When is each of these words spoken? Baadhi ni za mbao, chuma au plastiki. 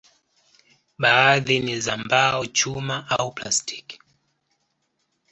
Baadhi 0.99 1.59
ni 1.59 1.79
za 1.79 1.97
mbao, 1.97 2.45
chuma 2.45 3.05
au 3.09 3.31
plastiki. 3.35 3.99